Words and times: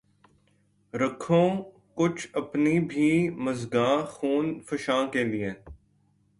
رکھوں 0.93 1.49
کچھ 1.95 2.27
اپنی 2.33 2.79
بھی 2.89 3.09
مژگان 3.43 4.05
خوں 4.05 4.41
فشاں 4.67 5.03
کے 5.13 5.23
لیے 5.23 5.49